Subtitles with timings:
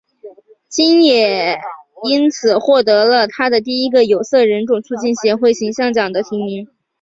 [0.67, 1.59] 金也
[2.09, 6.67] 因此获得了她的第一个有色人种促进协会形象奖的提名。